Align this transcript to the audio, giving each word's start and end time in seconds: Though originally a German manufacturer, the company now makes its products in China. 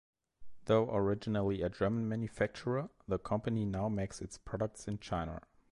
Though 0.65 0.89
originally 0.89 1.61
a 1.61 1.69
German 1.69 2.09
manufacturer, 2.09 2.89
the 3.07 3.19
company 3.19 3.65
now 3.65 3.87
makes 3.87 4.19
its 4.19 4.35
products 4.39 4.87
in 4.87 4.97
China. 4.97 5.41